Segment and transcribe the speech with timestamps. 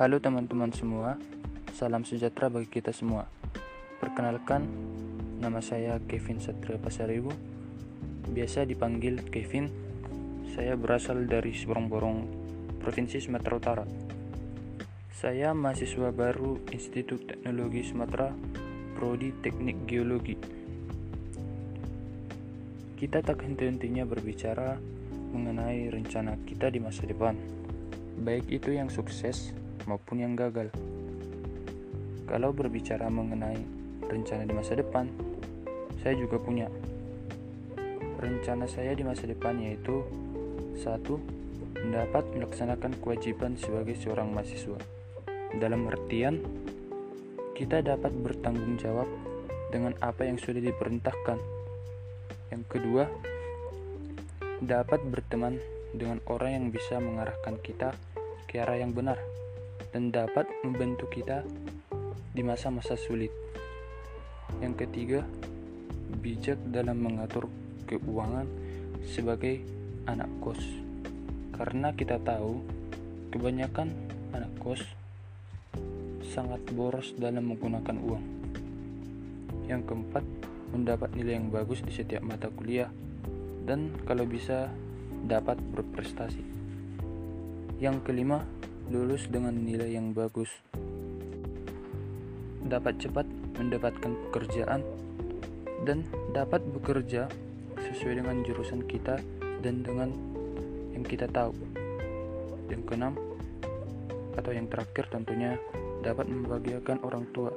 [0.00, 1.20] Halo teman-teman semua,
[1.76, 3.28] salam sejahtera bagi kita semua.
[4.00, 4.64] Perkenalkan,
[5.44, 7.28] nama saya Kevin Satria Pasaribu.
[8.32, 9.68] Biasa dipanggil Kevin.
[10.56, 12.18] Saya berasal dari Seborong-Borong,
[12.80, 13.84] Provinsi Sumatera Utara.
[15.12, 18.32] Saya mahasiswa baru Institut Teknologi Sumatera,
[18.96, 20.40] Prodi Teknik Geologi.
[22.96, 24.80] Kita tak henti-hentinya berbicara
[25.36, 27.36] mengenai rencana kita di masa depan,
[28.24, 29.52] baik itu yang sukses
[29.90, 30.70] maupun yang gagal.
[32.30, 33.58] Kalau berbicara mengenai
[34.06, 35.10] rencana di masa depan,
[35.98, 36.70] saya juga punya.
[38.22, 40.06] Rencana saya di masa depan yaitu
[40.78, 41.18] satu,
[41.82, 44.78] mendapat melaksanakan kewajiban sebagai seorang mahasiswa.
[45.58, 46.38] Dalam artian,
[47.58, 49.10] kita dapat bertanggung jawab
[49.74, 51.38] dengan apa yang sudah diperintahkan.
[52.54, 53.10] Yang kedua,
[54.62, 55.58] dapat berteman
[55.90, 57.98] dengan orang yang bisa mengarahkan kita
[58.46, 59.18] ke arah yang benar
[59.90, 61.42] dan dapat membantu kita
[62.30, 63.30] di masa-masa sulit.
[64.62, 65.20] Yang ketiga,
[66.18, 67.46] bijak dalam mengatur
[67.86, 68.46] keuangan
[69.06, 69.62] sebagai
[70.06, 70.60] anak kos.
[71.54, 72.62] Karena kita tahu
[73.34, 73.90] kebanyakan
[74.34, 74.82] anak kos
[76.30, 78.24] sangat boros dalam menggunakan uang.
[79.66, 80.24] Yang keempat,
[80.70, 82.90] mendapat nilai yang bagus di setiap mata kuliah
[83.66, 84.70] dan kalau bisa
[85.26, 86.42] dapat berprestasi.
[87.82, 88.46] Yang kelima,
[88.90, 90.50] lulus dengan nilai yang bagus.
[92.66, 94.82] Dapat cepat mendapatkan pekerjaan
[95.86, 96.02] dan
[96.34, 97.30] dapat bekerja
[97.78, 99.22] sesuai dengan jurusan kita
[99.62, 100.10] dan dengan
[100.90, 101.54] yang kita tahu.
[102.66, 103.14] Yang keenam,
[104.34, 105.54] atau yang terakhir tentunya
[106.02, 107.54] dapat membahagiakan orang tua.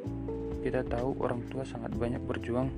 [0.61, 2.70] Kita tahu orang tua sangat banyak berjuang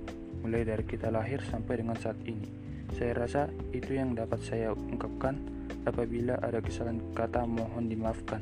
[0.42, 2.50] mulai dari kita lahir sampai dengan saat ini.
[2.96, 5.55] Saya rasa itu yang dapat saya ungkapkan.
[5.86, 8.42] Apabila ada kesalahan kata, mohon dimaafkan.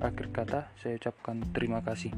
[0.00, 2.10] Akhir kata, saya ucapkan terima kasih.